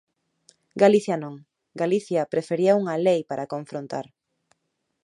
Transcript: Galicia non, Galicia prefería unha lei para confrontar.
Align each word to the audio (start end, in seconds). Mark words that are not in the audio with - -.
Galicia 0.83 1.15
non, 1.23 1.35
Galicia 1.81 2.29
prefería 2.33 2.77
unha 2.81 2.95
lei 3.05 3.21
para 3.29 3.49
confrontar. 3.53 4.05